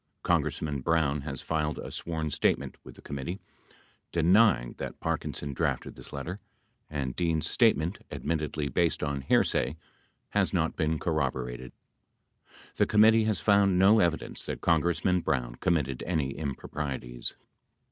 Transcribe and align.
Congressman 0.23 0.81
Brown 0.81 1.21
has 1.21 1.41
filed 1.43 1.77
a 1.77 1.91
sworn 1.91 2.31
statement 2.31 2.75
with 2.83 2.95
the 2.95 3.03
committee 3.03 3.39
denying 4.11 4.73
that 4.79 4.99
Parkinson 4.99 5.53
drafted 5.53 5.95
this 5.95 6.11
letter, 6.11 6.39
and 6.89 7.15
Dean's 7.15 7.47
statement, 7.47 7.99
admittedly 8.09 8.67
based 8.67 9.03
on 9.03 9.21
hearsay, 9.21 9.77
has 10.29 10.53
not 10.55 10.75
been 10.75 10.97
corroborated. 10.97 11.71
88 12.45 12.77
The 12.77 12.87
committee 12.87 13.23
has 13.25 13.39
found 13.39 13.77
no 13.77 13.99
evidence 13.99 14.43
that 14.47 14.59
Congressman 14.61 15.19
Brown 15.21 15.53
committed 15.57 16.01
any 16.07 16.31
improprieties. 16.31 17.35